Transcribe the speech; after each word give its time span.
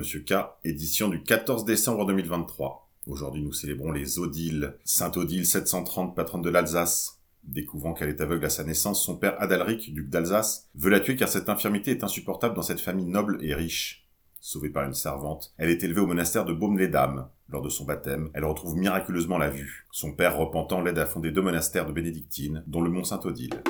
Monsieur 0.00 0.20
K, 0.20 0.32
édition 0.64 1.08
du 1.08 1.22
14 1.22 1.66
décembre 1.66 2.06
2023. 2.06 2.88
Aujourd'hui, 3.06 3.42
nous 3.42 3.52
célébrons 3.52 3.92
les 3.92 4.18
Odiles. 4.18 4.74
Sainte 4.82 5.18
Odile 5.18 5.44
730, 5.44 6.16
patronne 6.16 6.40
de 6.40 6.48
l'Alsace. 6.48 7.20
Découvrant 7.44 7.92
qu'elle 7.92 8.08
est 8.08 8.22
aveugle 8.22 8.46
à 8.46 8.48
sa 8.48 8.64
naissance, 8.64 9.04
son 9.04 9.18
père 9.18 9.36
Adalric, 9.42 9.92
duc 9.92 10.08
d'Alsace, 10.08 10.70
veut 10.74 10.88
la 10.88 11.00
tuer 11.00 11.16
car 11.16 11.28
cette 11.28 11.50
infirmité 11.50 11.90
est 11.90 12.02
insupportable 12.02 12.54
dans 12.54 12.62
cette 12.62 12.80
famille 12.80 13.04
noble 13.04 13.36
et 13.42 13.54
riche. 13.54 14.08
Sauvée 14.40 14.70
par 14.70 14.86
une 14.86 14.94
servante, 14.94 15.52
elle 15.58 15.68
est 15.68 15.84
élevée 15.84 16.00
au 16.00 16.06
monastère 16.06 16.46
de 16.46 16.54
Baume-les-Dames. 16.54 17.28
Lors 17.50 17.60
de 17.60 17.68
son 17.68 17.84
baptême, 17.84 18.30
elle 18.32 18.46
retrouve 18.46 18.76
miraculeusement 18.76 19.36
la 19.36 19.50
vue. 19.50 19.86
Son 19.90 20.12
père, 20.12 20.38
repentant, 20.38 20.80
l'aide 20.80 20.98
à 20.98 21.04
fonder 21.04 21.30
deux 21.30 21.42
monastères 21.42 21.84
de 21.84 21.92
bénédictines, 21.92 22.64
dont 22.66 22.80
le 22.80 22.88
Mont 22.88 23.04
Saint-Odile. 23.04 23.62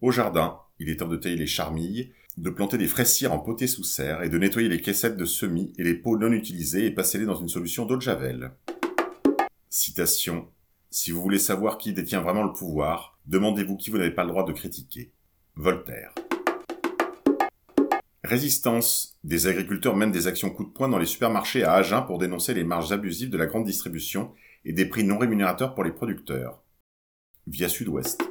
Au 0.00 0.12
jardin, 0.12 0.60
il 0.78 0.90
est 0.90 0.96
temps 0.96 1.08
de 1.08 1.16
tailler 1.16 1.36
les 1.36 1.48
charmilles, 1.48 2.12
de 2.36 2.50
planter 2.50 2.78
des 2.78 2.86
fraisières 2.86 3.32
en 3.32 3.40
potée 3.40 3.66
sous 3.66 3.82
serre 3.82 4.22
et 4.22 4.28
de 4.28 4.38
nettoyer 4.38 4.68
les 4.68 4.80
caissettes 4.80 5.16
de 5.16 5.24
semis 5.24 5.72
et 5.76 5.82
les 5.82 5.94
pots 5.94 6.16
non 6.16 6.30
utilisés 6.30 6.86
et 6.86 6.92
passer-les 6.92 7.26
dans 7.26 7.34
une 7.34 7.48
solution 7.48 7.84
d'eau 7.84 7.96
de 7.96 8.02
javel. 8.02 8.52
Citation. 9.70 10.46
Si 10.90 11.10
vous 11.10 11.20
voulez 11.20 11.40
savoir 11.40 11.78
qui 11.78 11.92
détient 11.92 12.20
vraiment 12.20 12.44
le 12.44 12.52
pouvoir, 12.52 13.18
demandez-vous 13.26 13.76
qui 13.76 13.90
vous 13.90 13.98
n'avez 13.98 14.12
pas 14.12 14.22
le 14.22 14.30
droit 14.30 14.44
de 14.44 14.52
critiquer. 14.52 15.10
Voltaire. 15.56 16.14
Résistance. 18.22 19.18
Des 19.24 19.48
agriculteurs 19.48 19.96
mènent 19.96 20.12
des 20.12 20.28
actions 20.28 20.50
coup 20.50 20.64
de 20.64 20.70
poing 20.70 20.88
dans 20.88 20.98
les 20.98 21.06
supermarchés 21.06 21.64
à 21.64 21.72
Agen 21.72 22.04
pour 22.06 22.18
dénoncer 22.18 22.54
les 22.54 22.64
marges 22.64 22.92
abusives 22.92 23.30
de 23.30 23.36
la 23.36 23.46
grande 23.46 23.64
distribution 23.64 24.32
et 24.64 24.72
des 24.72 24.86
prix 24.86 25.02
non 25.02 25.18
rémunérateurs 25.18 25.74
pour 25.74 25.82
les 25.82 25.92
producteurs. 25.92 26.62
Via 27.48 27.68
Sud-Ouest. 27.68 28.22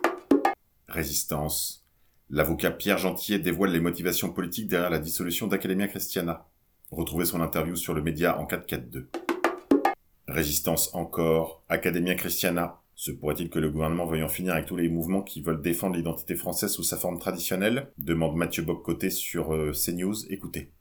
Résistance. 0.88 1.86
L'avocat 2.30 2.72
Pierre 2.72 2.98
Gentillet 2.98 3.40
dévoile 3.40 3.72
les 3.72 3.80
motivations 3.80 4.32
politiques 4.32 4.68
derrière 4.68 4.90
la 4.90 5.00
dissolution 5.00 5.48
d'Academia 5.48 5.88
Christiana. 5.88 6.46
Retrouvez 6.92 7.26
son 7.26 7.42
interview 7.42 7.76
sur 7.76 7.94
le 7.94 8.02
média 8.02 8.40
en 8.40 8.46
442. 8.46 9.10
Résistance 10.28 10.94
encore, 10.94 11.64
Academia 11.70 12.16
Christiana. 12.16 12.80
Se 12.96 13.12
pourrait-il 13.12 13.50
que 13.50 13.60
le 13.60 13.70
gouvernement 13.70 14.06
veuille 14.06 14.24
en 14.24 14.30
finir 14.30 14.54
avec 14.54 14.66
tous 14.66 14.76
les 14.76 14.90
mouvements 14.90 15.22
qui 15.22 15.42
veulent 15.42 15.62
défendre 15.62 15.96
l'identité 15.96 16.36
française 16.36 16.72
sous 16.72 16.84
sa 16.84 16.98
forme 16.98 17.20
traditionnelle? 17.20 17.92
Demande 17.98 18.36
Mathieu 18.36 18.64
Boccoté 18.64 19.10
sur 19.10 19.54
euh, 19.54 19.72
CNews. 19.74 20.26
Écoutez 20.32 20.72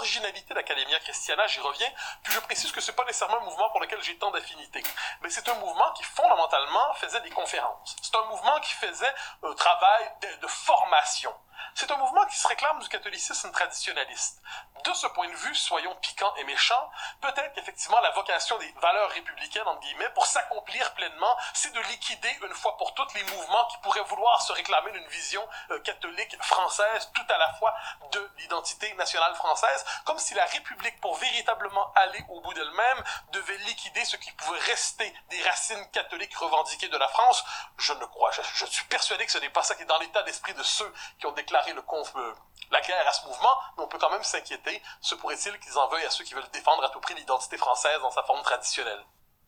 l'originalité 0.00 0.54
d'Academia 0.54 0.98
Christiana, 1.00 1.46
j'y 1.46 1.60
reviens, 1.60 1.90
puis 2.22 2.32
je 2.32 2.40
précise 2.40 2.72
que 2.72 2.80
c'est 2.80 2.94
pas 2.94 3.04
nécessairement 3.04 3.36
un 3.36 3.44
mouvement 3.44 3.68
pour 3.70 3.80
lequel 3.80 4.02
j'ai 4.02 4.16
tant 4.16 4.30
d'affinité, 4.30 4.82
mais 5.20 5.28
c'est 5.28 5.46
un 5.48 5.54
mouvement 5.54 5.92
qui 5.92 6.04
fondamentalement 6.04 6.94
faisait 6.94 7.20
des 7.20 7.30
conférences. 7.30 7.96
C'est 8.00 8.16
un 8.16 8.24
mouvement 8.24 8.58
qui 8.60 8.72
faisait 8.72 9.14
un 9.42 9.52
travail 9.52 10.10
de, 10.22 10.40
de 10.40 10.46
formation. 10.46 11.34
C'est 11.80 11.90
un 11.92 11.96
mouvement 11.96 12.26
qui 12.26 12.36
se 12.36 12.46
réclame 12.46 12.78
du 12.80 12.88
catholicisme 12.90 13.50
traditionnaliste. 13.52 14.42
De 14.84 14.92
ce 14.92 15.06
point 15.06 15.26
de 15.26 15.34
vue, 15.34 15.54
soyons 15.54 15.94
piquants 16.02 16.34
et 16.36 16.44
méchants, 16.44 16.90
peut-être 17.22 17.54
qu'effectivement 17.54 17.98
la 18.00 18.10
vocation 18.10 18.58
des 18.58 18.70
valeurs 18.82 19.08
républicaines, 19.08 19.66
entre 19.66 19.80
guillemets, 19.80 20.10
pour 20.10 20.26
s'accomplir 20.26 20.92
pleinement, 20.92 21.34
c'est 21.54 21.72
de 21.72 21.80
liquider 21.80 22.38
une 22.42 22.52
fois 22.52 22.76
pour 22.76 22.92
toutes 22.92 23.14
les 23.14 23.22
mouvements 23.22 23.64
qui 23.68 23.78
pourraient 23.78 24.02
vouloir 24.02 24.42
se 24.42 24.52
réclamer 24.52 24.92
d'une 24.92 25.06
vision 25.06 25.42
euh, 25.70 25.78
catholique 25.80 26.36
française, 26.42 27.10
tout 27.14 27.24
à 27.30 27.38
la 27.38 27.50
fois 27.54 27.74
de 28.12 28.30
l'identité 28.36 28.92
nationale 28.94 29.34
française, 29.36 29.82
comme 30.04 30.18
si 30.18 30.34
la 30.34 30.44
République, 30.44 31.00
pour 31.00 31.16
véritablement 31.16 31.94
aller 31.94 32.22
au 32.28 32.42
bout 32.42 32.52
d'elle-même, 32.52 33.04
devait 33.32 33.56
liquider 33.56 34.04
ce 34.04 34.18
qui 34.18 34.32
pouvait 34.32 34.60
rester 34.60 35.14
des 35.30 35.42
racines 35.44 35.90
catholiques 35.92 36.36
revendiquées 36.36 36.88
de 36.88 36.98
la 36.98 37.08
France. 37.08 37.42
Je 37.78 37.94
ne 37.94 38.04
crois, 38.04 38.32
je, 38.32 38.42
je 38.52 38.66
suis 38.66 38.84
persuadé 38.84 39.24
que 39.24 39.32
ce 39.32 39.38
n'est 39.38 39.48
pas 39.48 39.62
ça 39.62 39.74
qui 39.74 39.84
est 39.84 39.86
dans 39.86 39.98
l'état 39.98 40.22
d'esprit 40.24 40.52
de 40.52 40.62
ceux 40.62 40.92
qui 41.18 41.24
ont 41.24 41.32
déclaré 41.32 41.69
le 41.74 41.80
euh, 41.80 42.32
la 42.70 42.80
guerre 42.80 43.06
à 43.08 43.12
ce 43.12 43.26
mouvement, 43.26 43.54
mais 43.76 43.84
on 43.84 43.88
peut 43.88 43.98
quand 44.00 44.10
même 44.10 44.22
s'inquiéter. 44.22 44.80
Se 45.00 45.14
pourrait-il 45.14 45.58
qu'ils 45.58 45.76
en 45.78 45.88
veuillent 45.88 46.06
à 46.06 46.10
ceux 46.10 46.24
qui 46.24 46.34
veulent 46.34 46.50
défendre 46.52 46.84
à 46.84 46.88
tout 46.90 47.00
prix 47.00 47.14
l'identité 47.14 47.56
française 47.56 48.00
dans 48.02 48.10
sa 48.10 48.22
forme 48.22 48.42
traditionnelle? 48.42 49.00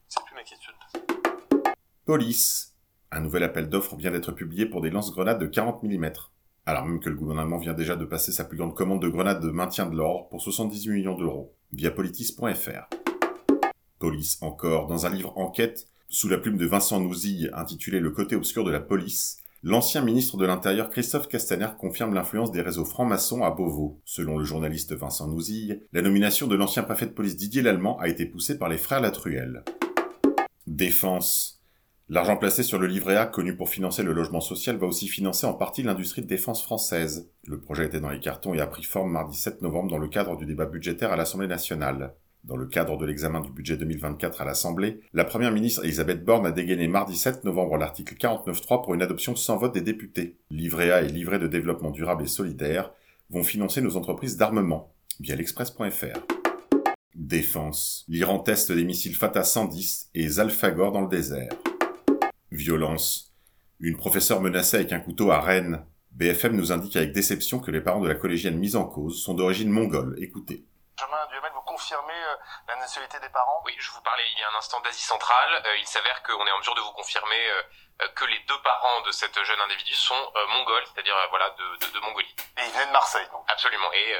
C'est 0.08 0.20
une 0.32 0.38
inquiétude. 0.38 0.74
Police. 2.04 2.74
Un 3.10 3.20
nouvel 3.20 3.42
appel 3.42 3.68
d'offres 3.68 3.96
vient 3.96 4.10
d'être 4.10 4.32
publié 4.32 4.66
pour 4.66 4.80
des 4.80 4.90
lance-grenades 4.90 5.38
de 5.38 5.46
40 5.46 5.82
mm. 5.82 6.12
Alors 6.64 6.84
même 6.84 7.00
que 7.00 7.10
le 7.10 7.16
gouvernement 7.16 7.58
vient 7.58 7.74
déjà 7.74 7.96
de 7.96 8.04
passer 8.04 8.32
sa 8.32 8.44
plus 8.44 8.56
grande 8.56 8.74
commande 8.74 9.02
de 9.02 9.08
grenades 9.08 9.40
de 9.40 9.50
maintien 9.50 9.86
de 9.86 9.96
l'ordre 9.96 10.28
pour 10.28 10.40
78 10.40 10.90
millions 10.90 11.16
d'euros, 11.16 11.54
via 11.72 11.90
politis.fr. 11.90 12.88
Police 13.98 14.38
encore, 14.40 14.86
dans 14.86 15.06
un 15.06 15.10
livre 15.10 15.36
enquête, 15.36 15.88
sous 16.08 16.28
la 16.28 16.38
plume 16.38 16.56
de 16.56 16.66
Vincent 16.66 17.00
Nouzille 17.00 17.50
intitulé 17.54 17.98
Le 17.98 18.10
côté 18.10 18.36
obscur 18.36 18.64
de 18.64 18.70
la 18.70 18.80
police, 18.80 19.38
L'ancien 19.64 20.02
ministre 20.02 20.36
de 20.38 20.44
l'Intérieur 20.44 20.90
Christophe 20.90 21.28
Castaner 21.28 21.68
confirme 21.78 22.14
l'influence 22.14 22.50
des 22.50 22.62
réseaux 22.62 22.84
francs-maçons 22.84 23.44
à 23.44 23.52
Beauvau. 23.52 24.00
Selon 24.04 24.36
le 24.36 24.44
journaliste 24.44 24.92
Vincent 24.92 25.28
Nouzille, 25.28 25.82
la 25.92 26.02
nomination 26.02 26.48
de 26.48 26.56
l'ancien 26.56 26.82
préfet 26.82 27.06
de 27.06 27.12
police 27.12 27.36
Didier 27.36 27.62
Lallemand 27.62 27.96
a 28.00 28.08
été 28.08 28.26
poussée 28.26 28.58
par 28.58 28.68
les 28.68 28.76
frères 28.76 29.00
Latruelle. 29.00 29.62
Défense. 30.66 31.62
L'argent 32.08 32.36
placé 32.36 32.64
sur 32.64 32.80
le 32.80 32.88
livret 32.88 33.14
A, 33.14 33.24
connu 33.24 33.56
pour 33.56 33.68
financer 33.68 34.02
le 34.02 34.12
logement 34.12 34.40
social, 34.40 34.78
va 34.78 34.88
aussi 34.88 35.06
financer 35.06 35.46
en 35.46 35.54
partie 35.54 35.84
l'industrie 35.84 36.22
de 36.22 36.26
défense 36.26 36.60
française. 36.64 37.30
Le 37.46 37.60
projet 37.60 37.86
était 37.86 38.00
dans 38.00 38.10
les 38.10 38.18
cartons 38.18 38.54
et 38.54 38.60
a 38.60 38.66
pris 38.66 38.82
forme 38.82 39.12
mardi 39.12 39.38
7 39.38 39.62
novembre 39.62 39.92
dans 39.92 39.98
le 39.98 40.08
cadre 40.08 40.36
du 40.36 40.44
débat 40.44 40.66
budgétaire 40.66 41.12
à 41.12 41.16
l'Assemblée 41.16 41.46
nationale. 41.46 42.16
Dans 42.44 42.56
le 42.56 42.66
cadre 42.66 42.98
de 42.98 43.06
l'examen 43.06 43.40
du 43.40 43.52
budget 43.52 43.76
2024 43.76 44.40
à 44.40 44.44
l'Assemblée, 44.44 45.00
la 45.12 45.24
première 45.24 45.52
ministre 45.52 45.84
Elisabeth 45.84 46.24
Borne 46.24 46.44
a 46.44 46.50
dégainé 46.50 46.88
mardi 46.88 47.16
7 47.16 47.44
novembre 47.44 47.76
l'article 47.76 48.16
49.3 48.16 48.82
pour 48.82 48.94
une 48.94 49.02
adoption 49.02 49.36
sans 49.36 49.58
vote 49.58 49.74
des 49.74 49.80
députés. 49.80 50.38
Livret 50.50 50.90
A 50.90 51.02
et 51.02 51.08
livret 51.08 51.38
de 51.38 51.46
développement 51.46 51.92
durable 51.92 52.24
et 52.24 52.26
solidaire 52.26 52.90
vont 53.30 53.44
financer 53.44 53.80
nos 53.80 53.96
entreprises 53.96 54.36
d'armement 54.36 54.92
via 55.20 55.36
l'express.fr. 55.36 56.18
Défense. 57.14 58.04
L'Iran 58.08 58.40
teste 58.40 58.72
des 58.72 58.84
missiles 58.84 59.14
Fatah 59.14 59.44
110 59.44 60.10
et 60.14 60.26
Zalfagor 60.26 60.90
dans 60.90 61.02
le 61.02 61.08
désert. 61.08 61.52
Violence. 62.50 63.32
Une 63.78 63.96
professeure 63.96 64.40
menacée 64.40 64.78
avec 64.78 64.92
un 64.92 64.98
couteau 64.98 65.30
à 65.30 65.40
Rennes. 65.40 65.84
BFM 66.10 66.56
nous 66.56 66.72
indique 66.72 66.96
avec 66.96 67.12
déception 67.12 67.60
que 67.60 67.70
les 67.70 67.80
parents 67.80 68.00
de 68.00 68.08
la 68.08 68.16
collégienne 68.16 68.58
mise 68.58 68.74
en 68.74 68.84
cause 68.84 69.22
sont 69.22 69.34
d'origine 69.34 69.70
mongole. 69.70 70.16
Écoutez 70.18 70.64
confirmer 71.82 72.12
euh, 72.14 72.31
la 72.68 72.76
nationalité 72.76 73.18
des 73.20 73.28
parents? 73.28 73.62
Oui, 73.64 73.74
je 73.78 73.90
vous 73.90 74.00
parlais 74.02 74.24
il 74.32 74.38
y 74.38 74.42
a 74.42 74.50
un 74.50 74.54
instant 74.54 74.80
d'Asie 74.80 75.02
centrale. 75.02 75.62
Euh, 75.66 75.76
il 75.78 75.86
s'avère 75.86 76.22
qu'on 76.22 76.46
est 76.46 76.50
en 76.50 76.58
mesure 76.58 76.74
de 76.74 76.80
vous 76.80 76.92
confirmer 76.92 77.50
euh, 77.50 78.08
que 78.14 78.24
les 78.24 78.38
deux 78.40 78.60
parents 78.62 79.00
de 79.02 79.10
cette 79.10 79.42
jeune 79.42 79.60
individu 79.60 79.94
sont 79.94 80.32
mongols, 80.48 80.84
c'est-à-dire 80.92 81.14
voilà 81.30 81.50
de, 81.50 81.86
de, 81.86 81.92
de, 81.92 82.00
Mongolie. 82.00 82.34
Et 82.58 82.64
ils 82.64 82.72
viennent 82.72 82.88
de 82.88 82.92
Marseille, 82.92 83.28
donc. 83.30 83.44
Absolument. 83.48 83.92
Et 83.92 84.16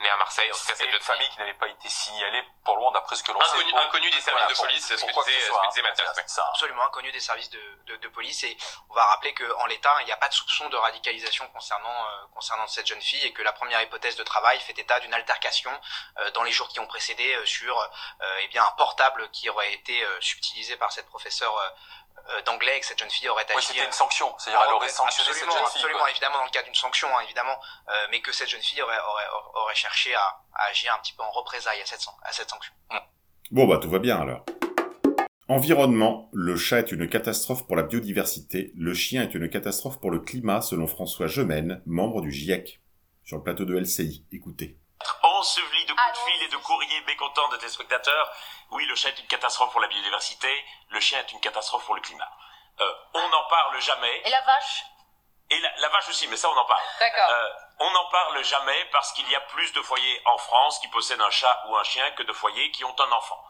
né 0.00 0.08
à 0.08 0.16
Marseille. 0.16 0.50
En 0.52 0.54
tout 0.54 0.66
cas, 0.66 0.74
c'est 0.76 0.84
une 0.84 1.00
famille 1.00 1.28
qui 1.30 1.38
n'avait 1.38 1.54
pas 1.54 1.68
été 1.68 1.88
signalée 1.88 2.42
pour 2.64 2.76
loin 2.76 2.92
d'après 2.92 3.16
ce 3.16 3.22
que 3.22 3.32
l'on 3.32 3.40
sait. 3.40 3.56
Inconnu 3.74 4.10
des 4.10 4.20
services 4.20 4.48
de 4.48 4.62
police, 4.62 4.86
c'est 4.86 4.96
ce 4.96 5.04
que 5.04 5.24
disait, 5.24 5.40
ce 5.40 5.50
que 5.50 5.68
disait 5.68 5.82
Mathias. 5.82 6.40
Absolument 6.50 6.84
inconnu 6.86 7.12
des 7.12 7.20
services 7.20 7.50
de, 7.50 7.60
de, 7.86 7.96
de, 7.96 8.08
police 8.08 8.44
et 8.44 8.56
on 8.90 8.94
va 8.94 9.04
rappeler 9.04 9.34
qu'en 9.34 9.66
l'état, 9.66 9.94
il 10.00 10.06
n'y 10.06 10.12
a 10.12 10.16
pas 10.16 10.28
de 10.28 10.34
soupçon 10.34 10.68
de 10.68 10.76
radicalisation 10.76 11.46
concernant 11.48 11.88
euh, 11.88 12.26
concernant 12.34 12.66
cette 12.66 12.86
jeune 12.86 13.00
fille 13.00 13.24
et 13.24 13.32
que 13.32 13.42
la 13.42 13.52
première 13.52 13.80
hypothèse 13.82 14.16
de 14.16 14.24
travail 14.24 14.58
fait 14.60 14.78
état 14.78 15.00
d'une 15.00 15.14
altercation 15.14 15.70
euh, 16.18 16.30
dans 16.32 16.42
les 16.42 16.52
jours 16.52 16.68
qui 16.68 16.80
ont 16.80 16.86
précédé 16.86 17.34
euh, 17.34 17.46
sur 17.46 17.90
eh 18.40 18.48
bien 18.48 18.64
un 18.64 18.70
portable 18.72 19.30
qui 19.30 19.48
aurait 19.48 19.72
été 19.72 20.04
subtilisé 20.20 20.76
par 20.76 20.92
cette 20.92 21.06
professeure 21.06 21.54
euh, 22.30 22.42
d'anglais 22.42 22.80
que 22.80 22.86
cette 22.86 22.98
jeune 22.98 23.10
fille 23.10 23.28
aurait 23.28 23.44
agi. 23.44 23.54
Oui, 23.56 23.62
c'était 23.62 23.84
une 23.84 23.92
sanction, 23.92 24.32
c'est-à-dire 24.38 24.60
elle 24.66 24.74
aurait 24.74 24.88
sanctionné 24.88 25.32
cette 25.32 25.42
jeune 25.42 25.50
fille. 25.50 25.60
Absolument, 25.64 26.06
évidemment, 26.08 26.38
dans 26.38 26.44
le 26.44 26.50
cas 26.50 26.62
d'une 26.62 26.74
sanction, 26.74 27.08
hein, 27.16 27.22
évidemment, 27.24 27.58
euh, 27.88 27.92
mais 28.10 28.20
que 28.20 28.32
cette 28.32 28.48
jeune 28.48 28.62
fille 28.62 28.82
aurait, 28.82 28.98
aurait, 28.98 29.26
aurait 29.54 29.74
cherché 29.74 30.14
à, 30.14 30.40
à, 30.54 30.64
agir 30.70 30.94
un 30.94 30.98
petit 30.98 31.12
peu 31.12 31.22
en 31.22 31.30
représailles 31.30 31.80
à 31.80 31.86
cette, 31.86 32.04
à 32.22 32.32
cette 32.32 32.50
sanction. 32.50 32.72
Mm. 32.90 32.98
Bon, 33.52 33.66
bah 33.66 33.78
tout 33.80 33.90
va 33.90 33.98
bien 33.98 34.20
alors. 34.20 34.44
Environnement, 35.48 36.28
le 36.32 36.56
chat 36.56 36.80
est 36.80 36.90
une 36.90 37.08
catastrophe 37.08 37.66
pour 37.66 37.76
la 37.76 37.84
biodiversité, 37.84 38.72
le 38.76 38.92
chien 38.94 39.22
est 39.22 39.34
une 39.34 39.48
catastrophe 39.48 40.00
pour 40.00 40.10
le 40.10 40.18
climat, 40.18 40.60
selon 40.60 40.88
François 40.88 41.28
Gemène, 41.28 41.82
membre 41.86 42.20
du 42.20 42.32
GIEC. 42.32 42.80
Sur 43.24 43.36
le 43.36 43.42
plateau 43.44 43.64
de 43.64 43.76
LCI, 43.76 44.24
écoutez 44.32 44.78
enseveli 45.22 45.84
de 45.86 45.92
coups 45.92 46.12
de 46.12 46.30
fil 46.30 46.42
et 46.42 46.48
de 46.48 46.56
courriers 46.56 47.00
mécontents 47.02 47.48
de 47.48 47.56
téléspectateurs. 47.56 48.32
Oui, 48.70 48.84
le 48.86 48.94
chat 48.94 49.10
est 49.10 49.18
une 49.18 49.26
catastrophe 49.26 49.72
pour 49.72 49.80
la 49.80 49.88
biodiversité, 49.88 50.64
le 50.90 51.00
chien 51.00 51.20
est 51.20 51.32
une 51.32 51.40
catastrophe 51.40 51.84
pour 51.84 51.94
le 51.94 52.00
climat. 52.00 52.30
Euh, 52.80 52.94
on 53.14 53.28
n'en 53.28 53.44
parle 53.44 53.80
jamais. 53.80 54.22
Et 54.24 54.30
la 54.30 54.40
vache? 54.42 54.84
Et 55.48 55.60
la, 55.60 55.88
vache 55.90 56.08
aussi, 56.08 56.26
mais 56.26 56.36
ça 56.36 56.50
on 56.50 56.56
en 56.56 56.64
parle. 56.64 56.82
D'accord. 56.98 57.30
Euh, 57.30 57.48
on 57.78 57.90
n'en 57.92 58.06
parle 58.10 58.42
jamais 58.42 58.84
parce 58.86 59.12
qu'il 59.12 59.28
y 59.30 59.34
a 59.34 59.40
plus 59.42 59.72
de 59.72 59.82
foyers 59.82 60.22
en 60.24 60.38
France 60.38 60.80
qui 60.80 60.88
possèdent 60.88 61.20
un 61.20 61.30
chat 61.30 61.62
ou 61.68 61.76
un 61.76 61.84
chien 61.84 62.10
que 62.12 62.24
de 62.24 62.32
foyers 62.32 62.70
qui 62.72 62.84
ont 62.84 62.96
un 62.98 63.12
enfant. 63.12 63.42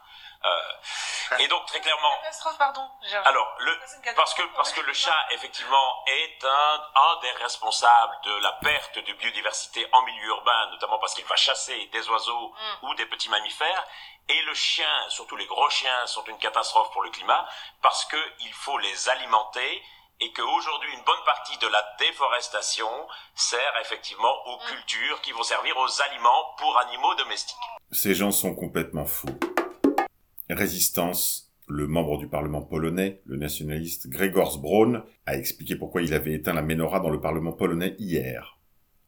Euh, 0.46 1.38
et 1.38 1.48
donc 1.48 1.66
très 1.66 1.80
clairement. 1.80 2.16
Catastrophe, 2.22 2.58
pardon. 2.58 2.88
Alors 3.24 3.54
le 3.58 3.72
parce 4.14 4.34
que 4.34 4.42
parce 4.54 4.72
que 4.72 4.80
le 4.80 4.92
chat 4.92 5.26
effectivement 5.32 6.04
est 6.06 6.44
un 6.44 6.82
un 6.94 7.20
des 7.20 7.32
responsables 7.42 8.16
de 8.24 8.36
la 8.42 8.52
perte 8.52 8.98
de 8.98 9.12
biodiversité 9.14 9.86
en 9.92 10.02
milieu 10.02 10.28
urbain, 10.28 10.70
notamment 10.70 10.98
parce 10.98 11.14
qu'il 11.14 11.24
va 11.24 11.36
chasser 11.36 11.86
des 11.92 12.08
oiseaux 12.08 12.48
mm. 12.50 12.86
ou 12.86 12.94
des 12.94 13.06
petits 13.06 13.28
mammifères. 13.28 13.84
Et 14.28 14.42
le 14.42 14.54
chien, 14.54 14.88
surtout 15.08 15.36
les 15.36 15.46
gros 15.46 15.70
chiens, 15.70 16.06
sont 16.06 16.24
une 16.24 16.38
catastrophe 16.38 16.90
pour 16.92 17.02
le 17.02 17.10
climat 17.10 17.48
parce 17.82 18.04
que 18.04 18.16
il 18.40 18.52
faut 18.52 18.78
les 18.78 19.08
alimenter 19.08 19.82
et 20.20 20.32
qu'aujourd'hui 20.32 20.92
une 20.94 21.02
bonne 21.04 21.24
partie 21.24 21.58
de 21.58 21.68
la 21.68 21.82
déforestation 21.98 22.90
sert 23.34 23.76
effectivement 23.80 24.34
aux 24.46 24.58
Mm. 24.58 24.66
cultures 24.68 25.20
qui 25.22 25.32
vont 25.32 25.42
servir 25.42 25.76
aux 25.76 26.02
aliments 26.02 26.54
pour 26.58 26.78
animaux 26.78 27.14
domestiques. 27.16 27.56
Ces 27.92 28.14
gens 28.14 28.32
sont 28.32 28.54
complètement 28.54 29.06
fous. 29.06 29.28
Résistance, 30.48 31.52
le 31.68 31.88
membre 31.88 32.18
du 32.18 32.28
Parlement 32.28 32.62
polonais, 32.62 33.20
le 33.26 33.36
nationaliste 33.36 34.08
Gregors 34.08 34.60
Braun, 34.60 35.02
a 35.26 35.36
expliqué 35.36 35.74
pourquoi 35.74 36.02
il 36.02 36.14
avait 36.14 36.34
éteint 36.34 36.52
la 36.52 36.62
menorah 36.62 37.00
dans 37.00 37.10
le 37.10 37.20
Parlement 37.20 37.52
polonais 37.52 37.96
hier. 37.98 38.60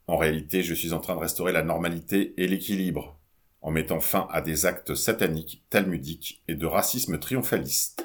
En 0.08 0.16
réalité, 0.16 0.64
je 0.64 0.74
suis 0.74 0.92
en 0.92 0.98
train 0.98 1.14
de 1.14 1.20
restaurer 1.20 1.52
la 1.52 1.62
normalité 1.62 2.34
et 2.38 2.48
l'équilibre, 2.48 3.20
en 3.62 3.70
mettant 3.70 4.00
fin 4.00 4.26
à 4.32 4.40
des 4.40 4.66
actes 4.66 4.96
sataniques, 4.96 5.64
talmudiques 5.70 6.42
et 6.48 6.56
de 6.56 6.66
racisme 6.66 7.20
triomphaliste. 7.20 8.04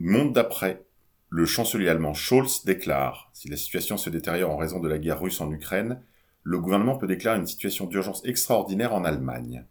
Monde 0.00 0.32
d'après, 0.32 0.84
le 1.28 1.46
chancelier 1.46 1.88
allemand 1.88 2.14
Scholz 2.14 2.64
déclare 2.64 3.30
Si 3.34 3.48
la 3.48 3.56
situation 3.56 3.96
se 3.96 4.10
détériore 4.10 4.50
en 4.50 4.56
raison 4.56 4.80
de 4.80 4.88
la 4.88 4.98
guerre 4.98 5.20
russe 5.20 5.40
en 5.40 5.52
Ukraine, 5.52 6.02
le 6.42 6.58
gouvernement 6.58 6.96
peut 6.96 7.06
déclarer 7.06 7.38
une 7.38 7.46
situation 7.46 7.86
d'urgence 7.86 8.24
extraordinaire 8.24 8.94
en 8.94 9.04
Allemagne. 9.04 9.64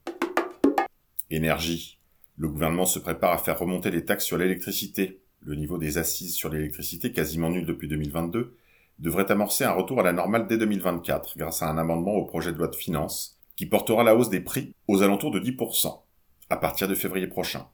Énergie. 1.30 2.00
Le 2.38 2.50
gouvernement 2.50 2.86
se 2.86 3.00
prépare 3.00 3.32
à 3.32 3.38
faire 3.38 3.58
remonter 3.58 3.92
les 3.92 4.04
taxes 4.04 4.26
sur 4.26 4.38
l'électricité. 4.38 5.22
Le 5.42 5.56
niveau 5.56 5.78
des 5.78 5.98
assises 5.98 6.36
sur 6.36 6.50
l'électricité, 6.50 7.14
quasiment 7.14 7.50
nul 7.50 7.66
depuis 7.66 7.88
2022, 7.88 8.58
devrait 9.00 9.32
amorcer 9.32 9.64
un 9.64 9.72
retour 9.72 10.02
à 10.02 10.04
la 10.04 10.12
normale 10.12 10.48
dès 10.48 10.58
2024 10.58 11.38
grâce 11.38 11.62
à 11.62 11.70
un 11.70 11.78
amendement 11.78 12.14
au 12.14 12.26
projet 12.26 12.52
de 12.52 12.58
loi 12.58 12.68
de 12.68 12.76
finances 12.76 13.40
qui 13.56 13.66
portera 13.66 14.04
la 14.04 14.16
hausse 14.16 14.30
des 14.30 14.42
prix 14.42 14.74
aux 14.88 15.02
alentours 15.02 15.32
de 15.32 15.40
10% 15.40 16.02
à 16.50 16.58
partir 16.58 16.88
de 16.88 16.96
février 16.96 17.28
prochain. 17.28 17.68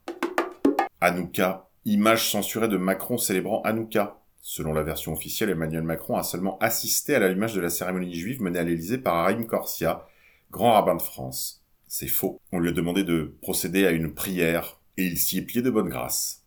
Hanouka, 1.00 1.69
image 1.86 2.30
censurée 2.30 2.68
de 2.68 2.78
Macron 2.78 3.18
célébrant 3.18 3.62
Hanouka. 3.63 4.19
Selon 4.44 4.74
la 4.74 4.84
version 4.84 5.13
officielle, 5.13 5.50
Emmanuel 5.50 5.84
Macron 5.84 6.18
a 6.18 6.24
seulement 6.24 6.60
assisté 6.60 7.16
à 7.16 7.19
l'allumage 7.19 7.56
de 7.56 7.62
la 7.62 7.69
cérémonie 7.69 8.13
juive 8.13 8.42
menée 8.42 8.60
à 8.60 8.63
l'Élysée 8.63 9.00
par 9.00 9.16
Harim 9.16 9.46
Corsia, 9.46 10.08
grand 10.52 10.74
rabbin 10.74 10.96
de 10.96 11.02
France. 11.02 11.61
C'est 11.93 12.07
faux. 12.07 12.39
On 12.53 12.59
lui 12.59 12.69
a 12.69 12.71
demandé 12.71 13.03
de 13.03 13.35
procéder 13.41 13.85
à 13.85 13.91
une 13.91 14.13
prière, 14.13 14.79
et 14.95 15.03
il 15.03 15.17
s'y 15.17 15.39
est 15.39 15.41
plié 15.41 15.61
de 15.61 15.69
bonne 15.69 15.89
grâce. 15.89 16.45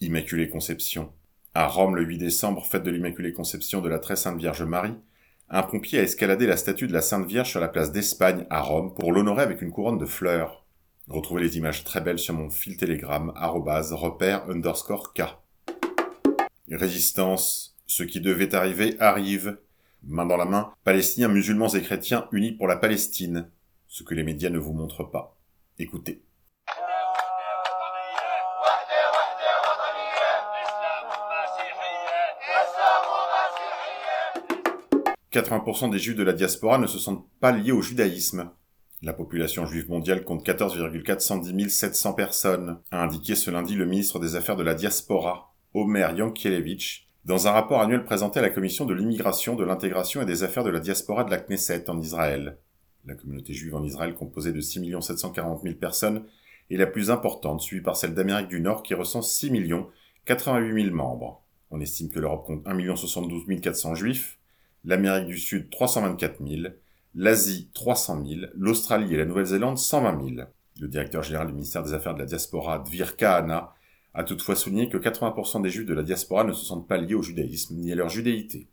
Immaculée 0.00 0.48
Conception. 0.48 1.12
À 1.54 1.68
Rome, 1.68 1.94
le 1.94 2.02
8 2.02 2.18
décembre, 2.18 2.66
fête 2.66 2.82
de 2.82 2.90
l'Immaculée 2.90 3.32
Conception 3.32 3.80
de 3.80 3.88
la 3.88 4.00
Très 4.00 4.16
Sainte 4.16 4.36
Vierge 4.36 4.64
Marie, 4.64 4.96
un 5.48 5.62
pompier 5.62 6.00
a 6.00 6.02
escaladé 6.02 6.48
la 6.48 6.56
statue 6.56 6.88
de 6.88 6.92
la 6.92 7.02
Sainte 7.02 7.28
Vierge 7.28 7.48
sur 7.48 7.60
la 7.60 7.68
place 7.68 7.92
d'Espagne 7.92 8.46
à 8.50 8.62
Rome 8.62 8.92
pour 8.96 9.12
l'honorer 9.12 9.44
avec 9.44 9.62
une 9.62 9.70
couronne 9.70 9.98
de 9.98 10.06
fleurs. 10.06 10.66
Retrouvez 11.06 11.42
les 11.42 11.56
images 11.56 11.84
très 11.84 12.00
belles 12.00 12.18
sur 12.18 12.34
mon 12.34 12.50
fil 12.50 12.76
Telegram, 12.76 13.32
repère 13.36 14.50
underscore 14.50 15.14
K. 15.14 15.22
Résistance. 16.68 17.76
Ce 17.86 18.02
qui 18.02 18.20
devait 18.20 18.56
arriver 18.56 18.96
arrive. 18.98 19.56
Main 20.04 20.26
dans 20.26 20.36
la 20.36 20.44
main, 20.44 20.72
Palestiniens, 20.84 21.28
musulmans 21.28 21.68
et 21.68 21.82
chrétiens 21.82 22.28
unis 22.32 22.52
pour 22.52 22.68
la 22.68 22.76
Palestine. 22.76 23.50
Ce 23.88 24.02
que 24.02 24.14
les 24.14 24.24
médias 24.24 24.50
ne 24.50 24.58
vous 24.58 24.72
montrent 24.72 25.04
pas. 25.04 25.36
Écoutez. 25.78 26.22
80% 35.36 35.90
des 35.90 35.98
juifs 35.98 36.16
de 36.16 36.22
la 36.22 36.32
diaspora 36.32 36.78
ne 36.78 36.86
se 36.86 36.98
sentent 36.98 37.26
pas 37.40 37.52
liés 37.52 37.72
au 37.72 37.82
judaïsme. 37.82 38.50
La 39.02 39.12
population 39.12 39.66
juive 39.66 39.90
mondiale 39.90 40.24
compte 40.24 40.42
14,410 40.42 41.68
700 41.68 42.14
personnes, 42.14 42.78
a 42.90 43.02
indiqué 43.02 43.34
ce 43.34 43.50
lundi 43.50 43.74
le 43.74 43.84
ministre 43.84 44.18
des 44.18 44.34
Affaires 44.34 44.56
de 44.56 44.62
la 44.62 44.74
diaspora, 44.74 45.54
Omer 45.74 46.16
Yankelevitch, 46.16 47.08
dans 47.26 47.48
un 47.48 47.50
rapport 47.50 47.80
annuel 47.80 48.04
présenté 48.04 48.38
à 48.38 48.42
la 48.42 48.50
Commission 48.50 48.84
de 48.84 48.94
l'immigration, 48.94 49.56
de 49.56 49.64
l'intégration 49.64 50.22
et 50.22 50.26
des 50.26 50.44
affaires 50.44 50.62
de 50.62 50.70
la 50.70 50.78
diaspora 50.78 51.24
de 51.24 51.30
la 51.32 51.38
Knesset 51.38 51.90
en 51.90 52.00
Israël. 52.00 52.56
La 53.04 53.16
communauté 53.16 53.52
juive 53.52 53.74
en 53.74 53.82
Israël, 53.82 54.14
composée 54.14 54.52
de 54.52 54.60
6 54.60 54.94
740 55.00 55.62
000 55.64 55.74
personnes, 55.74 56.22
est 56.70 56.76
la 56.76 56.86
plus 56.86 57.10
importante, 57.10 57.60
suivie 57.60 57.82
par 57.82 57.96
celle 57.96 58.14
d'Amérique 58.14 58.46
du 58.46 58.60
Nord 58.60 58.84
qui 58.84 58.94
recense 58.94 59.32
6 59.32 59.50
88 60.24 60.84
000 60.84 60.94
membres. 60.94 61.42
On 61.72 61.80
estime 61.80 62.10
que 62.10 62.20
l'Europe 62.20 62.46
compte 62.46 62.62
1 62.64 62.94
72 62.94 63.60
400 63.60 63.96
juifs, 63.96 64.38
l'Amérique 64.84 65.26
du 65.26 65.38
Sud 65.38 65.68
324 65.70 66.46
000, 66.46 66.74
l'Asie 67.16 67.70
300 67.74 68.24
000, 68.24 68.40
l'Australie 68.54 69.14
et 69.14 69.16
la 69.16 69.24
Nouvelle-Zélande 69.24 69.78
120 69.78 70.34
000. 70.36 70.46
Le 70.80 70.86
directeur 70.86 71.24
général 71.24 71.48
du 71.48 71.54
ministère 71.54 71.82
des 71.82 71.92
Affaires 71.92 72.14
de 72.14 72.20
la 72.20 72.26
diaspora, 72.26 72.78
Dvir 72.78 73.16
Kahana, 73.16 73.74
a 74.16 74.24
toutefois 74.24 74.56
souligné 74.56 74.88
que 74.88 74.96
80% 74.96 75.60
des 75.60 75.68
juifs 75.68 75.84
de 75.84 75.92
la 75.92 76.02
diaspora 76.02 76.42
ne 76.42 76.54
se 76.54 76.64
sentent 76.64 76.88
pas 76.88 76.96
liés 76.96 77.14
au 77.14 77.22
judaïsme 77.22 77.76
ni 77.76 77.92
à 77.92 77.94
leur 77.94 78.08
judéité. 78.08 78.66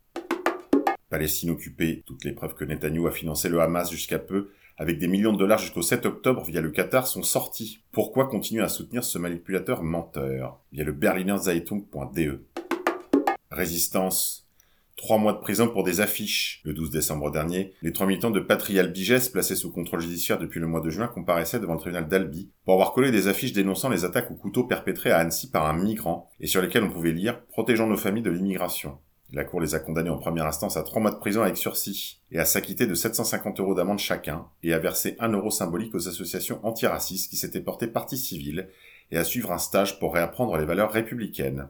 Palestine 1.09 1.49
occupée, 1.49 2.01
toutes 2.05 2.23
les 2.23 2.31
preuves 2.31 2.55
que 2.55 2.63
Netanyahu 2.63 3.07
a 3.07 3.11
financé 3.11 3.49
le 3.49 3.59
Hamas 3.59 3.91
jusqu'à 3.91 4.19
peu, 4.19 4.51
avec 4.77 4.99
des 4.99 5.07
millions 5.09 5.33
de 5.33 5.37
dollars 5.37 5.59
jusqu'au 5.59 5.81
7 5.81 6.05
octobre 6.05 6.43
via 6.45 6.61
le 6.61 6.71
Qatar, 6.71 7.07
sont 7.07 7.23
sortis. 7.23 7.83
Pourquoi 7.91 8.27
continuer 8.27 8.63
à 8.63 8.69
soutenir 8.69 9.03
ce 9.03 9.19
manipulateur 9.19 9.83
menteur? 9.83 10.61
Via 10.71 10.85
le 10.85 10.93
Berliner 10.93 11.37
Zeitung.de. 11.37 12.45
Résistance. 13.51 14.47
Trois 14.95 15.17
mois 15.17 15.33
de 15.33 15.39
prison 15.39 15.67
pour 15.67 15.83
des 15.83 16.01
affiches. 16.01 16.61
Le 16.63 16.73
12 16.73 16.91
décembre 16.91 17.31
dernier, 17.31 17.73
les 17.81 17.91
trois 17.91 18.05
militants 18.05 18.31
de 18.31 18.39
Patrial 18.39 18.91
Biges, 18.91 19.31
placés 19.31 19.55
sous 19.55 19.71
contrôle 19.71 20.01
judiciaire 20.01 20.37
depuis 20.37 20.59
le 20.59 20.67
mois 20.67 20.81
de 20.81 20.89
juin, 20.89 21.07
comparaissaient 21.07 21.59
devant 21.59 21.73
le 21.73 21.79
tribunal 21.79 22.07
d'Albi 22.07 22.51
pour 22.63 22.75
avoir 22.75 22.93
collé 22.93 23.11
des 23.11 23.27
affiches 23.27 23.53
dénonçant 23.53 23.89
les 23.89 24.05
attaques 24.05 24.31
au 24.31 24.35
couteau 24.35 24.63
perpétrées 24.65 25.11
à 25.11 25.17
Annecy 25.17 25.49
par 25.49 25.65
un 25.65 25.73
migrant 25.73 26.29
et 26.39 26.47
sur 26.47 26.61
lesquelles 26.61 26.83
on 26.83 26.91
pouvait 26.91 27.11
lire 27.11 27.43
«Protégeons 27.49 27.87
nos 27.87 27.97
familles 27.97 28.23
de 28.23 28.31
l'immigration». 28.31 28.99
La 29.33 29.43
Cour 29.43 29.61
les 29.61 29.73
a 29.73 29.79
condamnés 29.79 30.11
en 30.11 30.19
première 30.19 30.45
instance 30.45 30.77
à 30.77 30.83
trois 30.83 31.01
mois 31.01 31.09
de 31.09 31.17
prison 31.17 31.41
avec 31.41 31.57
sursis 31.57 32.21
et 32.31 32.37
à 32.37 32.45
s'acquitter 32.45 32.85
de 32.85 32.93
750 32.93 33.59
euros 33.59 33.73
d'amende 33.73 33.97
chacun 33.97 34.45
et 34.61 34.73
à 34.73 34.79
verser 34.79 35.15
un 35.19 35.31
euro 35.31 35.49
symbolique 35.49 35.95
aux 35.95 36.07
associations 36.07 36.59
antiracistes 36.63 37.31
qui 37.31 37.37
s'étaient 37.37 37.59
portées 37.59 37.87
partie 37.87 38.17
civile 38.17 38.69
et 39.09 39.17
à 39.17 39.23
suivre 39.23 39.51
un 39.51 39.57
stage 39.57 39.99
pour 39.99 40.13
réapprendre 40.13 40.55
les 40.57 40.65
valeurs 40.65 40.91
républicaines. 40.91 41.67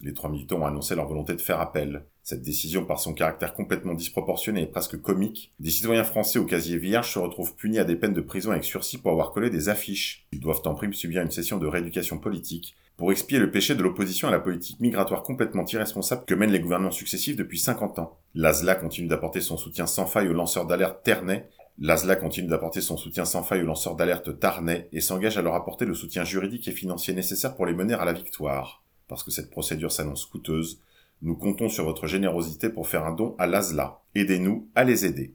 Les 0.00 0.14
trois 0.14 0.30
militants 0.30 0.60
ont 0.60 0.66
annoncé 0.66 0.94
leur 0.94 1.08
volonté 1.08 1.34
de 1.34 1.40
faire 1.40 1.60
appel. 1.60 2.04
Cette 2.22 2.42
décision, 2.42 2.84
par 2.84 3.00
son 3.00 3.14
caractère 3.14 3.54
complètement 3.54 3.94
disproportionné 3.94 4.62
et 4.62 4.66
presque 4.66 5.00
comique, 5.00 5.52
des 5.58 5.70
citoyens 5.70 6.04
français 6.04 6.38
au 6.38 6.44
casier 6.44 6.76
vierge 6.76 7.12
se 7.12 7.18
retrouvent 7.18 7.56
punis 7.56 7.78
à 7.78 7.84
des 7.84 7.96
peines 7.96 8.14
de 8.14 8.20
prison 8.20 8.52
avec 8.52 8.64
sursis 8.64 8.98
pour 8.98 9.10
avoir 9.10 9.32
collé 9.32 9.50
des 9.50 9.68
affiches. 9.68 10.26
Ils 10.30 10.38
doivent 10.40 10.62
en 10.66 10.74
prime 10.74 10.92
subir 10.92 11.22
une 11.22 11.30
session 11.30 11.58
de 11.58 11.66
rééducation 11.66 12.18
politique 12.18 12.76
pour 12.96 13.10
expier 13.10 13.38
le 13.38 13.50
péché 13.50 13.74
de 13.74 13.82
l'opposition 13.82 14.28
à 14.28 14.30
la 14.30 14.40
politique 14.40 14.78
migratoire 14.78 15.22
complètement 15.22 15.64
irresponsable 15.64 16.24
que 16.26 16.34
mènent 16.34 16.52
les 16.52 16.60
gouvernements 16.60 16.90
successifs 16.90 17.36
depuis 17.36 17.58
50 17.58 17.98
ans. 17.98 18.18
L'ASLA 18.34 18.74
continue 18.76 19.08
d'apporter 19.08 19.40
son 19.40 19.56
soutien 19.56 19.86
sans 19.86 20.06
faille 20.06 20.28
aux 20.28 20.32
lanceurs 20.32 20.66
d'alerte 20.66 21.02
Ternay. 21.02 21.48
L'ASLA 21.80 22.16
continue 22.16 22.48
d'apporter 22.48 22.80
son 22.80 22.96
soutien 22.96 23.24
sans 23.24 23.42
faille 23.42 23.62
aux 23.62 23.66
lanceurs 23.66 23.94
d'alerte 23.94 24.38
Tarnay 24.38 24.88
et 24.92 25.00
s'engage 25.00 25.38
à 25.38 25.42
leur 25.42 25.54
apporter 25.54 25.84
le 25.84 25.94
soutien 25.94 26.24
juridique 26.24 26.66
et 26.68 26.72
financier 26.72 27.14
nécessaire 27.14 27.54
pour 27.54 27.66
les 27.66 27.74
mener 27.74 27.94
à 27.94 28.04
la 28.04 28.12
victoire. 28.12 28.82
Parce 29.08 29.24
que 29.24 29.30
cette 29.30 29.50
procédure 29.50 29.90
s'annonce 29.90 30.26
coûteuse, 30.26 30.80
nous 31.22 31.34
comptons 31.34 31.68
sur 31.68 31.84
votre 31.84 32.06
générosité 32.06 32.68
pour 32.68 32.86
faire 32.86 33.04
un 33.04 33.12
don 33.12 33.34
à 33.38 33.46
l'ASLA. 33.46 34.02
Aidez-nous 34.14 34.68
à 34.74 34.84
les 34.84 35.04
aider. 35.04 35.34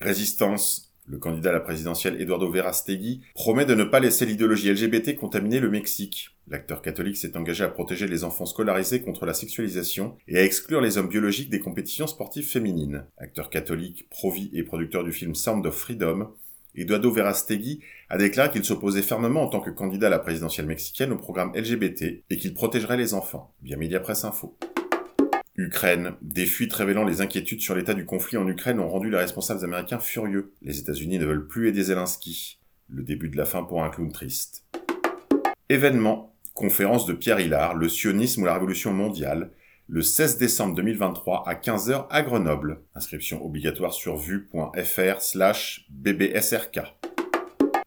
Résistance. 0.00 0.90
Le 1.06 1.18
candidat 1.18 1.50
à 1.50 1.52
la 1.52 1.60
présidentielle 1.60 2.18
Eduardo 2.18 2.50
Verastegui 2.50 3.20
promet 3.34 3.66
de 3.66 3.74
ne 3.74 3.84
pas 3.84 4.00
laisser 4.00 4.24
l'idéologie 4.24 4.72
LGBT 4.72 5.14
contaminer 5.14 5.60
le 5.60 5.68
Mexique. 5.68 6.30
L'acteur 6.48 6.80
catholique 6.80 7.18
s'est 7.18 7.36
engagé 7.36 7.62
à 7.62 7.68
protéger 7.68 8.06
les 8.06 8.24
enfants 8.24 8.46
scolarisés 8.46 9.02
contre 9.02 9.26
la 9.26 9.34
sexualisation 9.34 10.16
et 10.28 10.38
à 10.38 10.44
exclure 10.44 10.80
les 10.80 10.96
hommes 10.96 11.10
biologiques 11.10 11.50
des 11.50 11.60
compétitions 11.60 12.06
sportives 12.06 12.48
féminines. 12.48 13.04
Acteur 13.18 13.50
catholique, 13.50 14.08
pro-vie 14.08 14.48
et 14.54 14.62
producteur 14.62 15.04
du 15.04 15.12
film 15.12 15.34
Sound 15.34 15.66
of 15.66 15.74
Freedom, 15.74 16.32
Eduardo 16.74 17.12
Verastegui 17.12 17.80
a 18.08 18.18
déclaré 18.18 18.50
qu'il 18.50 18.64
s'opposait 18.64 19.02
fermement 19.02 19.42
en 19.42 19.48
tant 19.48 19.60
que 19.60 19.70
candidat 19.70 20.08
à 20.08 20.10
la 20.10 20.18
présidentielle 20.18 20.66
mexicaine 20.66 21.12
au 21.12 21.16
programme 21.16 21.52
LGBT 21.54 22.24
et 22.28 22.36
qu'il 22.36 22.54
protégerait 22.54 22.96
les 22.96 23.14
enfants, 23.14 23.54
via 23.62 23.76
Mediapresse 23.76 24.24
Info. 24.24 24.56
Ukraine. 25.56 26.14
Des 26.20 26.46
fuites 26.46 26.72
révélant 26.72 27.04
les 27.04 27.20
inquiétudes 27.20 27.60
sur 27.60 27.76
l'état 27.76 27.94
du 27.94 28.04
conflit 28.04 28.36
en 28.36 28.48
Ukraine 28.48 28.80
ont 28.80 28.88
rendu 28.88 29.08
les 29.08 29.18
responsables 29.18 29.64
américains 29.64 30.00
furieux. 30.00 30.52
Les 30.62 30.80
États-Unis 30.80 31.18
ne 31.18 31.26
veulent 31.26 31.46
plus 31.46 31.68
aider 31.68 31.84
Zelensky. 31.84 32.58
Le 32.88 33.04
début 33.04 33.28
de 33.28 33.36
la 33.36 33.44
fin 33.44 33.62
pour 33.62 33.84
un 33.84 33.90
clown 33.90 34.10
triste. 34.10 34.64
Événement. 35.68 36.34
Conférence 36.54 37.06
de 37.06 37.12
Pierre 37.12 37.40
Hillard, 37.40 37.74
le 37.74 37.88
sionisme 37.88 38.42
ou 38.42 38.44
la 38.44 38.54
révolution 38.54 38.92
mondiale, 38.92 39.50
le 39.86 40.00
16 40.00 40.38
décembre 40.38 40.74
2023 40.76 41.46
à 41.46 41.54
15h 41.54 42.06
à 42.08 42.22
Grenoble. 42.22 42.80
Inscription 42.94 43.44
obligatoire 43.44 43.92
sur 43.92 44.16
vue.fr 44.16 45.20
slash 45.20 45.86
bbsrk. 45.90 46.80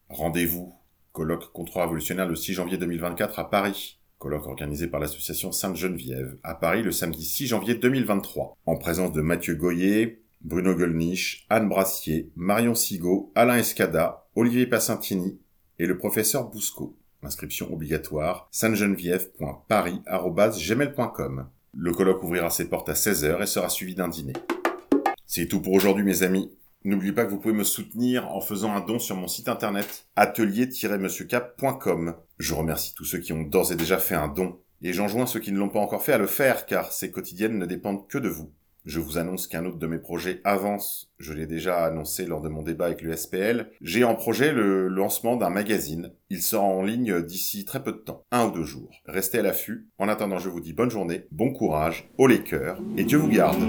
Rendez-vous. 0.09 0.75
Colloque 1.11 1.51
contre-révolutionnaire 1.51 2.27
le 2.27 2.35
6 2.35 2.53
janvier 2.53 2.77
2024 2.77 3.39
à 3.39 3.49
Paris. 3.49 3.99
Colloque 4.19 4.45
organisé 4.45 4.85
par 4.87 4.99
l'association 4.99 5.51
Sainte-Geneviève 5.51 6.37
à 6.43 6.53
Paris 6.53 6.83
le 6.83 6.91
samedi 6.91 7.25
6 7.25 7.47
janvier 7.47 7.73
2023. 7.75 8.55
En 8.67 8.77
présence 8.77 9.13
de 9.13 9.21
Mathieu 9.21 9.55
Goyer, 9.55 10.21
Bruno 10.41 10.75
Gollnisch, 10.75 11.47
Anne 11.49 11.67
Brassier, 11.67 12.31
Marion 12.35 12.75
Sigaud, 12.75 13.31
Alain 13.33 13.57
Escada, 13.57 14.27
Olivier 14.35 14.67
Passantini 14.67 15.39
et 15.79 15.87
le 15.87 15.97
professeur 15.97 16.47
Bousco. 16.49 16.95
Inscription 17.23 17.73
obligatoire, 17.73 18.47
sainte-geneviève.paris.gmail.com. 18.51 21.49
Le 21.79 21.93
colloque 21.93 22.23
ouvrira 22.23 22.49
ses 22.49 22.69
portes 22.69 22.89
à 22.89 22.93
16h 22.93 23.39
et 23.39 23.45
sera 23.45 23.69
suivi 23.69 23.93
d'un 23.93 24.07
dîner. 24.07 24.33
C'est 25.27 25.47
tout 25.47 25.61
pour 25.61 25.73
aujourd'hui 25.73 26.03
mes 26.03 26.23
amis. 26.23 26.51
N'oubliez 26.83 27.13
pas 27.13 27.23
que 27.23 27.29
vous 27.29 27.37
pouvez 27.37 27.53
me 27.53 27.63
soutenir 27.63 28.27
en 28.31 28.41
faisant 28.41 28.73
un 28.73 28.81
don 28.81 28.97
sur 28.97 29.15
mon 29.15 29.27
site 29.27 29.47
internet 29.47 30.07
atelier-monsieurcap.com. 30.15 32.15
Je 32.39 32.53
remercie 32.55 32.95
tous 32.95 33.05
ceux 33.05 33.19
qui 33.19 33.31
ont 33.31 33.43
d'ores 33.43 33.73
et 33.73 33.75
déjà 33.75 33.99
fait 33.99 34.15
un 34.15 34.27
don 34.27 34.59
et 34.81 34.91
j'enjoins 34.91 35.27
ceux 35.27 35.39
qui 35.39 35.51
ne 35.51 35.59
l'ont 35.59 35.69
pas 35.69 35.79
encore 35.79 36.03
fait 36.03 36.13
à 36.13 36.17
le 36.17 36.25
faire 36.25 36.65
car 36.65 36.91
ces 36.91 37.11
quotidiennes 37.11 37.59
ne 37.59 37.67
dépendent 37.67 38.07
que 38.07 38.17
de 38.17 38.29
vous. 38.29 38.51
Je 38.87 39.01
vous 39.01 39.17
annonce 39.17 39.47
qu'un 39.47 39.65
autre 39.65 39.79
de 39.79 39.85
mes 39.85 39.97
projets 39.97 40.39
avance. 40.45 41.11
Je 41.19 41.33
l'ai 41.33 41.45
déjà 41.45 41.83
annoncé 41.83 42.25
lors 42.25 42.39
de 42.39 42.47
mon 42.47 42.61
débat 42.61 42.85
avec 42.85 43.01
le 43.01 43.13
SPL. 43.13 43.69
J'ai 43.81 44.05
en 44.05 44.15
projet 44.15 44.53
le 44.53 44.87
lancement 44.87 45.35
d'un 45.35 45.49
magazine. 45.49 46.13
Il 46.29 46.41
sera 46.41 46.63
en 46.63 46.83
ligne 46.83 47.21
d'ici 47.21 47.65
très 47.65 47.83
peu 47.83 47.91
de 47.91 47.97
temps, 47.97 48.23
un 48.31 48.45
ou 48.45 48.51
deux 48.51 48.63
jours. 48.63 48.89
Restez 49.05 49.39
à 49.39 49.41
l'affût. 49.41 49.89
En 49.97 50.07
attendant, 50.07 50.39
je 50.39 50.47
vous 50.47 50.61
dis 50.61 50.71
bonne 50.71 50.89
journée, 50.89 51.27
bon 51.31 51.51
courage, 51.51 52.09
haut 52.17 52.27
les 52.27 52.43
cœurs, 52.43 52.79
et 52.95 53.03
Dieu 53.03 53.17
vous 53.17 53.27
garde. 53.27 53.61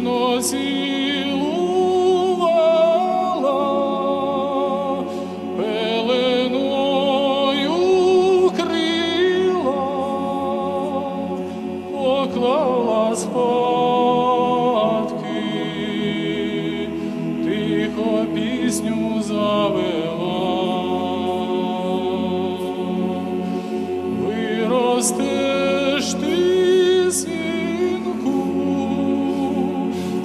nos 0.00 0.52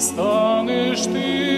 станеш 0.03 1.01
ти. 1.13 1.52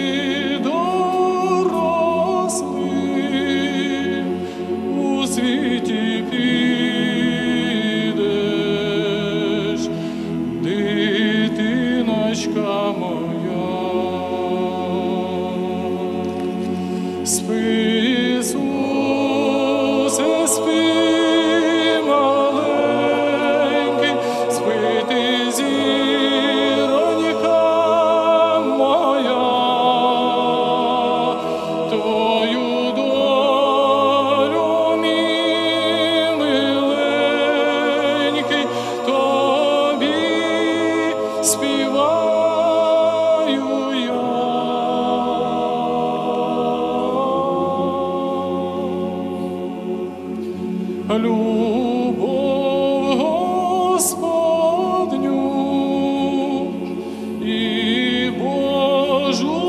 conjunto. 59.36 59.65